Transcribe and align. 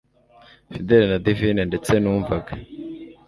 fidele 0.73 1.05
na 1.11 1.17
divine 1.25 1.61
ndetse 1.69 1.91
numvaga 1.97 2.53